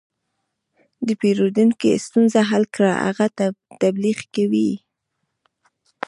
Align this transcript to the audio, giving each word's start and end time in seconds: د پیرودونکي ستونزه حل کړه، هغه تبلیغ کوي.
د 1.07 1.09
پیرودونکي 1.21 1.89
ستونزه 2.05 2.41
حل 2.49 2.63
کړه، 2.75 2.91
هغه 3.05 3.25
تبلیغ 3.81 4.19
کوي. 4.35 4.71